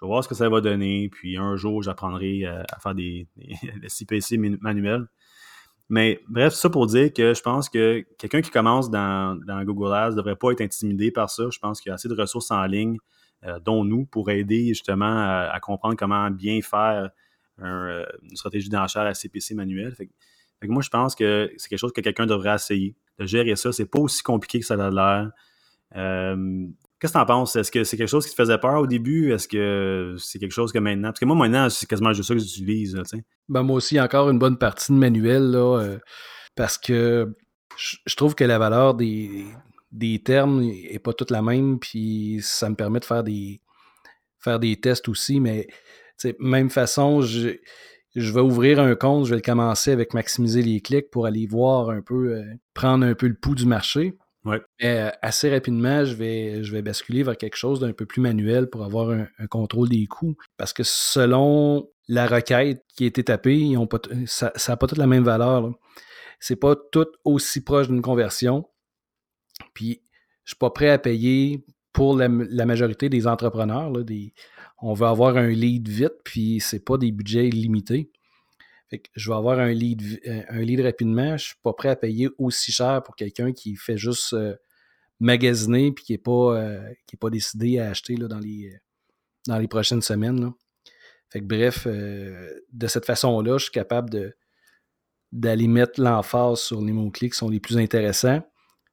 je 0.03 0.07
vais 0.07 0.09
voir 0.09 0.25
ce 0.25 0.29
que 0.29 0.35
ça 0.35 0.49
va 0.49 0.61
donner. 0.61 1.09
Puis 1.11 1.37
un 1.37 1.55
jour, 1.55 1.81
j'apprendrai 1.83 2.45
euh, 2.45 2.63
à 2.73 2.81
faire 2.81 2.95
des, 2.95 3.29
des, 3.37 3.57
CPC 3.89 4.37
manuels. 4.37 5.07
Mais 5.89 6.21
bref, 6.29 6.55
ça 6.55 6.71
pour 6.71 6.87
dire 6.87 7.13
que 7.13 7.35
je 7.35 7.41
pense 7.41 7.69
que 7.69 8.05
quelqu'un 8.19 8.41
qui 8.41 8.51
commence 8.51 8.91
dans, 8.91 9.39
Google 9.65 9.95
Ads 9.95 10.11
ne 10.11 10.17
devrait 10.17 10.37
pas 10.37 10.51
être 10.51 10.61
intimidé 10.61 11.13
par 11.13 11.31
ça. 11.31 11.45
Je 11.53 11.59
pense 11.59 11.81
qu'il 11.81 11.91
y 11.91 11.93
a 11.93 11.95
assez 11.95 12.09
de 12.09 12.15
ressources 12.15 12.51
en 12.51 12.65
ligne, 12.65 12.97
euh, 13.45 13.61
dont 13.61 13.85
nous, 13.85 14.05
pour 14.07 14.31
aider 14.31 14.69
justement 14.69 15.05
à, 15.51 15.59
comprendre 15.61 15.95
comment 15.97 16.31
bien 16.31 16.61
faire 16.63 17.11
euh, 17.61 18.05
une 18.23 18.37
stratégie 18.37 18.71
d'enchère 18.71 19.03
à 19.03 19.15
CPC 19.15 19.55
manuel. 19.55 19.95
Fait, 19.95 20.09
moi, 20.67 20.83
je 20.83 20.91
pense 20.91 21.15
que 21.15 21.53
c'est 21.59 21.69
quelque 21.69 21.79
chose 21.79 21.93
que 21.93 22.01
quelqu'un 22.01 22.27
devrait 22.27 22.55
essayer, 22.55 22.97
de 23.19 23.27
gérer 23.27 23.55
ça. 23.55 23.71
C'est 23.71 23.87
pas 23.87 24.01
aussi 24.01 24.23
compliqué 24.23 24.59
que 24.61 24.67
ça 24.67 24.75
a 24.75 24.91
l'air. 24.91 25.31
Qu'est-ce 25.95 27.15
que 27.15 27.19
tu 27.19 27.23
en 27.23 27.27
penses? 27.27 27.57
Est-ce 27.57 27.73
que 27.73 27.83
c'est 27.83 27.97
quelque 27.97 28.09
chose 28.09 28.25
qui 28.25 28.31
te 28.31 28.37
faisait 28.37 28.59
peur 28.59 28.81
au 28.81 28.87
début? 28.87 29.33
Est-ce 29.33 29.49
que 29.49 30.15
c'est 30.19 30.39
quelque 30.39 30.53
chose 30.53 30.71
que 30.71 30.79
maintenant? 30.79 31.09
Parce 31.09 31.19
que 31.19 31.25
moi, 31.25 31.35
maintenant, 31.35 31.69
c'est 31.69 31.89
quasiment 31.89 32.13
juste 32.13 32.29
ça 32.29 32.35
que 32.35 32.41
j'utilise. 32.41 32.97
Ben, 33.49 33.63
moi 33.63 33.77
aussi, 33.77 34.01
encore 34.01 34.31
une 34.31 34.39
bonne 34.39 34.57
partie 34.57 34.93
de 34.93 34.99
manuel, 34.99 35.51
là, 35.51 35.81
euh, 35.81 35.99
parce 36.55 36.79
que 36.79 37.35
je 37.77 38.15
trouve 38.15 38.35
que 38.35 38.45
la 38.45 38.59
valeur 38.59 38.95
des, 38.95 39.47
des 39.91 40.21
termes 40.21 40.61
n'est 40.61 40.99
pas 40.99 41.13
toute 41.13 41.31
la 41.31 41.43
même, 41.43 41.79
puis 41.79 42.39
ça 42.43 42.71
me 42.71 42.75
permet 42.75 43.01
de 43.01 43.05
faire 43.05 43.25
des, 43.25 43.61
faire 44.39 44.59
des 44.59 44.77
tests 44.77 45.09
aussi, 45.09 45.41
mais 45.41 45.67
même 46.39 46.71
façon, 46.71 47.21
je, 47.21 47.51
je 48.15 48.33
vais 48.33 48.41
ouvrir 48.41 48.81
un 48.81 48.95
compte, 48.95 49.25
je 49.27 49.31
vais 49.31 49.37
le 49.37 49.43
commencer 49.43 49.91
avec 49.91 50.15
maximiser 50.15 50.63
les 50.63 50.81
clics 50.81 51.11
pour 51.11 51.27
aller 51.27 51.47
voir 51.47 51.91
un 51.91 52.01
peu, 52.01 52.35
euh, 52.35 52.45
prendre 52.75 53.05
un 53.05 53.15
peu 53.15 53.27
le 53.27 53.35
pouls 53.35 53.55
du 53.55 53.67
marché. 53.67 54.15
Mais 54.45 54.61
euh, 54.83 55.11
assez 55.23 55.51
rapidement, 55.51 56.05
je 56.05 56.15
vais, 56.15 56.65
je 56.65 56.73
vais 56.73 56.83
basculer 56.83 57.23
vers 57.23 57.37
quelque 57.37 57.57
chose 57.57 57.81
d'un 57.81 57.93
peu 57.93 58.07
plus 58.07 58.21
manuel 58.21 58.69
pour 58.69 58.83
avoir 58.85 59.11
un, 59.11 59.47
contrôle 59.49 59.89
des 59.89 60.07
coûts. 60.07 60.37
Parce 60.57 60.73
que 60.73 60.83
selon 60.83 61.89
la 62.09 62.27
requête 62.27 62.85
qui 62.97 63.05
a 63.05 63.07
été 63.07 63.23
tapée, 63.23 63.77
ont 63.77 63.87
pas 63.87 64.01
ça 64.27 64.53
n'a 64.69 64.77
pas 64.77 64.87
toute 64.87 64.99
la 64.99 65.07
même 65.07 65.25
valeur. 65.25 65.71
C'est 66.41 66.57
pas 66.57 66.75
tout 66.91 67.07
aussi 67.25 67.63
proche 67.63 67.89
d'une 67.89 68.03
conversion. 68.03 68.69
Puis, 69.75 70.03
je 70.45 70.51
suis 70.51 70.59
pas 70.59 70.71
prêt 70.71 70.91
à 70.91 70.99
payer 70.99 71.65
pour 71.93 72.17
la, 72.17 72.29
majorité 72.29 73.09
des 73.09 73.27
entrepreneurs. 73.29 73.91
Là, 73.91 74.03
des, 74.03 74.35
on 74.81 74.95
veut 74.95 75.07
avoir 75.07 75.37
un 75.37 75.49
lead 75.49 75.89
vite, 75.89 76.15
puis 76.25 76.59
c'est 76.61 76.85
pas 76.85 76.99
des 76.99 77.13
budgets 77.13 77.49
je 79.15 79.31
vais 79.31 79.37
avoir 79.37 79.59
un 79.59 79.73
lead, 79.73 80.21
euh, 80.27 80.43
un 80.49 80.61
lead 80.61 80.81
rapidement. 80.81 81.29
Je 81.29 81.33
ne 81.33 81.39
suis 81.39 81.57
pas 81.63 81.73
prêt 81.73 81.89
à 81.89 81.97
payer 81.97 82.29
aussi 82.39 82.73
cher 82.73 83.03
pour 83.03 83.17
quelqu'un 83.17 83.53
qui 83.53 83.77
fait 83.77 83.97
juste 83.97 84.33
euh, 84.33 84.55
magasiner 85.21 85.89
et 85.89 85.95
qui 85.95 86.13
n'est 86.13 86.19
pas, 86.19 86.57
euh, 86.57 86.93
pas 87.21 87.31
décidé 87.31 87.79
à 87.79 87.91
acheter 87.91 88.17
là, 88.17 88.29
dans, 88.29 88.39
les, 88.39 88.77
dans 89.47 89.59
les 89.59 89.69
prochaines 89.69 90.03
semaines. 90.03 90.53
Fait 91.31 91.41
bref, 91.41 91.87
de 91.87 92.87
cette 92.89 93.07
façon-là, 93.07 93.57
je 93.57 93.65
suis 93.65 93.73
capable 93.73 94.35
d'aller 95.31 95.67
mettre 95.67 95.99
l'emphase 95.99 96.61
sur 96.61 96.83
les 96.83 96.93
mots-clés 96.93 97.31
qui 97.31 97.39
sont 97.39 97.49
les 97.49 97.59
plus 97.59 97.79
intéressants, 97.79 98.43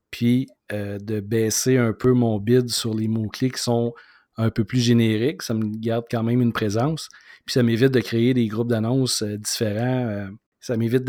puis 0.09 0.47
de 0.71 1.19
baisser 1.19 1.75
un 1.75 1.91
peu 1.91 2.13
mon 2.13 2.39
bid 2.39 2.69
sur 2.69 2.93
les 2.93 3.09
mots-clés 3.09 3.51
qui 3.51 3.61
sont 3.61 3.93
un 4.39 4.49
peu 4.49 4.63
plus 4.63 4.79
génériques. 4.79 5.41
Ça 5.43 5.53
me 5.53 5.65
garde 5.65 6.05
quand 6.09 6.23
même 6.23 6.41
une 6.41 6.53
présence. 6.53 7.09
Puis 7.45 7.53
ça 7.53 7.63
m'évite 7.63 7.91
de 7.91 7.99
créer 7.99 8.33
des 8.33 8.47
groupes 8.47 8.69
d'annonces 8.69 9.21
euh, 9.21 9.37
différents. 9.37 10.07
Euh, 10.07 10.27
ça 10.59 10.77
m'évite 10.77 11.03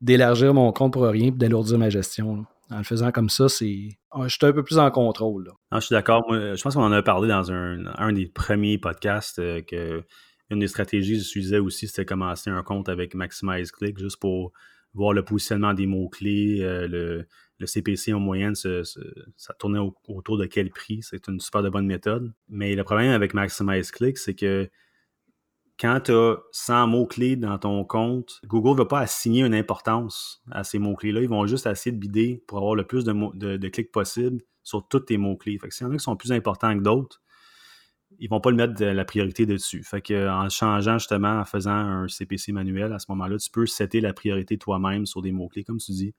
d'élargir 0.00 0.54
mon 0.54 0.72
compte 0.72 0.92
pour 0.92 1.04
rien 1.04 1.28
et 1.28 1.30
d'alourdir 1.30 1.78
ma 1.78 1.90
gestion. 1.90 2.44
En 2.70 2.78
le 2.78 2.84
faisant 2.84 3.10
comme 3.10 3.28
ça, 3.28 3.48
c'est. 3.48 3.88
Ah, 4.12 4.28
je 4.28 4.36
suis 4.36 4.46
un 4.46 4.52
peu 4.52 4.62
plus 4.62 4.78
en 4.78 4.90
contrôle. 4.90 5.50
je 5.72 5.80
suis 5.80 5.92
d'accord. 5.92 6.24
Je 6.30 6.62
pense 6.62 6.74
qu'on 6.74 6.84
en 6.84 6.92
a 6.92 7.02
parlé 7.02 7.28
dans 7.28 7.50
un, 7.50 8.12
des 8.12 8.26
premiers 8.26 8.78
podcasts 8.78 9.38
euh, 9.38 9.60
que 9.62 10.02
une 10.50 10.60
des 10.60 10.68
stratégies 10.68 11.14
que 11.14 11.22
j'utilisais 11.22 11.58
aussi, 11.58 11.86
c'était 11.86 12.04
commencer 12.04 12.50
un 12.50 12.62
compte 12.62 12.88
avec 12.88 13.14
Maximize 13.14 13.70
Click 13.70 13.98
juste 13.98 14.18
pour 14.20 14.52
voir 14.94 15.12
le 15.12 15.24
positionnement 15.24 15.74
des 15.74 15.86
mots-clés, 15.86 16.58
le, 16.60 17.26
CPC 17.64 18.12
en 18.14 18.20
moyenne, 18.20 18.54
ça 18.54 19.54
tournait 19.58 19.80
autour 20.08 20.38
de 20.38 20.46
quel 20.46 20.70
prix? 20.70 21.00
C'est 21.02 21.28
une 21.28 21.40
super 21.40 21.62
de 21.62 21.68
bonne 21.68 21.86
méthode. 21.86 22.32
Mais 22.48 22.74
le 22.74 22.84
problème 22.84 23.10
avec 23.10 23.34
Maximize 23.34 23.90
Click, 23.90 24.18
c'est 24.18 24.34
que 24.34 24.70
quand 25.80 26.00
tu 26.04 26.12
as 26.12 26.36
100 26.52 26.86
mots-clés 26.88 27.36
dans 27.36 27.58
ton 27.58 27.84
compte, 27.84 28.40
Google 28.46 28.72
ne 28.72 28.76
va 28.76 28.84
pas 28.84 29.00
assigner 29.00 29.42
une 29.42 29.54
importance 29.54 30.42
à 30.50 30.62
ces 30.62 30.78
mots-clés-là. 30.78 31.22
Ils 31.22 31.28
vont 31.28 31.46
juste 31.46 31.66
essayer 31.66 31.92
de 31.92 31.98
bider 31.98 32.44
pour 32.46 32.58
avoir 32.58 32.74
le 32.74 32.84
plus 32.84 33.04
de, 33.04 33.68
clics 33.68 33.90
possible 33.90 34.42
sur 34.62 34.86
tous 34.86 35.00
tes 35.00 35.16
mots-clés. 35.16 35.58
Fait 35.58 35.68
que 35.68 35.74
s'il 35.74 35.86
y 35.86 35.88
en 35.88 35.92
a 35.92 35.96
qui 35.96 36.04
sont 36.04 36.16
plus 36.16 36.32
importants 36.32 36.76
que 36.76 36.82
d'autres, 36.82 37.22
ils 38.20 38.28
vont 38.28 38.40
pas 38.40 38.50
le 38.50 38.56
mettre 38.56 38.74
de 38.74 38.84
la 38.84 39.04
priorité 39.04 39.46
dessus. 39.46 39.82
Fait 39.82 40.02
en 40.28 40.48
changeant 40.50 40.98
justement, 40.98 41.40
en 41.40 41.44
faisant 41.44 41.72
un 41.72 42.06
CPC 42.06 42.52
manuel, 42.52 42.92
à 42.92 42.98
ce 42.98 43.06
moment-là, 43.08 43.38
tu 43.38 43.50
peux 43.50 43.66
setter 43.66 44.00
la 44.00 44.12
priorité 44.12 44.58
toi-même 44.58 45.06
sur 45.06 45.22
des 45.22 45.32
mots-clés, 45.32 45.64
comme 45.64 45.78
tu 45.78 45.92
dis. 45.92 46.14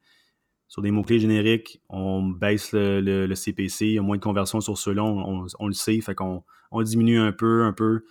Sur 0.67 0.81
des 0.81 0.89
mots-clés 0.89 1.20
génériques, 1.20 1.79
on 1.89 2.24
baisse 2.24 2.72
le, 2.74 3.34
CPC, 3.36 3.86
il 3.86 3.93
y 3.93 4.00
a 4.00 4.01
moins 4.01 4.17
de 4.17 4.22
conversions 4.22 4.62
sur 4.62 4.77
ceux-là, 4.77 5.03
on, 5.03 5.67
le 5.67 5.74
sait, 5.74 6.00
on 6.72 6.81
diminue 6.81 7.20
un 7.20 7.34
peu, 7.34 7.63
un 7.63 7.74
peu 7.74 8.03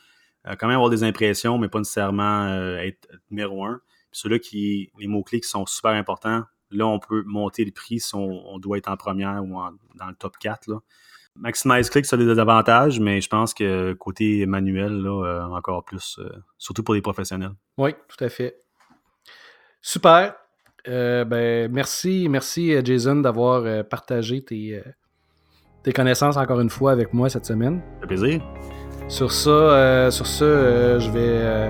euh, 0.47 0.55
quand 0.57 0.69
même 0.69 0.77
avoir 0.77 0.91
des 0.91 1.03
impressions, 1.03 1.59
mais 1.59 1.69
pas 1.69 1.79
nécessairement 1.79 2.45
euh, 2.45 2.77
être 2.77 3.09
numéro 3.31 3.65
un. 3.65 3.81
Ceux-là 4.13 4.39
qui, 4.39 4.93
les 4.99 5.07
mots-clés 5.09 5.41
qui 5.41 5.49
sont 5.49 5.67
super 5.67 5.93
importants, 5.93 6.45
là, 6.71 6.87
on 6.87 6.99
peut 6.99 7.25
monter 7.27 7.65
le 7.65 7.73
prix 7.73 7.99
si 7.99 8.15
on, 8.15 8.59
doit 8.59 8.79
être 8.79 8.89
en 8.89 8.97
première 8.97 9.43
ou 9.43 9.59
dans 9.97 10.07
le 10.07 10.15
top 10.15 10.37
4. 10.39 10.69
Là. 10.71 10.79
Maximize 11.37 11.89
Click, 11.91 12.07
ça 12.07 12.17
a 12.17 12.19
des 12.19 12.39
avantages, 12.39 13.01
mais 13.01 13.21
je 13.21 13.29
pense 13.29 13.55
que 13.55 13.93
côté 13.95 14.45
manuel, 14.47 14.93
là, 14.93 15.25
euh, 15.25 15.43
encore 15.45 15.85
plus, 15.85 16.21
surtout 16.59 16.83
pour 16.83 16.95
les 16.95 17.01
professionnels. 17.01 17.53
Oui, 17.79 17.95
tout 18.09 18.23
à 18.25 18.29
fait. 18.29 18.63
Super. 19.81 20.35
ben, 20.87 21.71
merci, 21.73 22.29
merci 22.29 22.75
Jason 22.85 23.17
d'avoir 23.17 23.85
partagé 23.87 24.43
tes, 24.43 24.83
tes 25.83 25.93
connaissances 25.93 26.37
encore 26.37 26.61
une 26.61 26.71
fois 26.71 26.93
avec 26.93 27.13
moi 27.13 27.29
cette 27.29 27.47
semaine. 27.47 27.81
Ça 27.95 28.01
fait 28.01 28.07
plaisir. 28.07 28.43
Sur 29.09 29.33
ça, 29.33 29.51
euh, 29.51 30.11
sur 30.11 30.25
euh, 30.43 31.01
je 31.01 31.11
vais, 31.11 31.19
euh, 31.21 31.69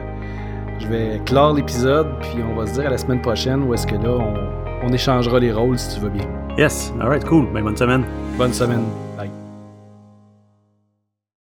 je 0.78 0.86
vais 0.88 1.20
clore 1.24 1.54
l'épisode, 1.54 2.06
puis 2.20 2.42
on 2.42 2.54
va 2.54 2.66
se 2.66 2.74
dire 2.74 2.86
à 2.86 2.90
la 2.90 2.98
semaine 2.98 3.22
prochaine 3.22 3.62
où 3.62 3.72
est-ce 3.72 3.86
que 3.86 3.94
là, 3.94 4.10
on, 4.10 4.86
on 4.86 4.92
échangera 4.92 5.40
les 5.40 5.52
rôles 5.52 5.78
si 5.78 5.94
tu 5.94 6.00
veux 6.02 6.10
bien. 6.10 6.28
Yes, 6.58 6.92
alright, 7.00 7.24
cool. 7.24 7.50
Ben, 7.52 7.64
bonne 7.64 7.76
semaine. 7.76 8.04
Bonne 8.36 8.52
semaine. 8.52 8.84